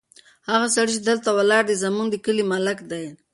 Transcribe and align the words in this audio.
هغه 0.49 0.67
سړی 0.75 0.91
چې 0.95 1.01
دلته 1.09 1.29
ولاړ 1.37 1.63
دی، 1.67 1.75
زموږ 1.83 2.07
د 2.11 2.15
کلي 2.25 2.43
ملک 2.51 2.77
دی. 2.91 3.05